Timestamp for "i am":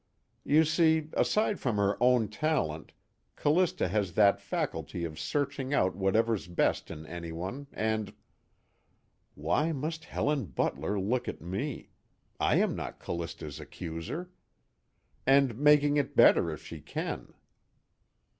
12.39-12.75